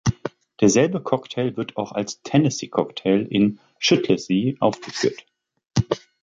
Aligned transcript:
Derselbe 0.61 0.99
Cocktail 1.03 1.55
wird 1.57 1.77
auch 1.77 1.91
als 1.91 2.23
„Tennessee 2.23 2.69
Cocktail“ 2.69 3.23
in 3.29 3.59
„Schüttle 3.77 4.17
sie!“ 4.17 4.57
aufgeführt. 4.59 5.27